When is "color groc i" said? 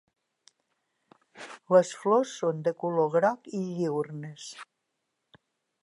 2.85-3.63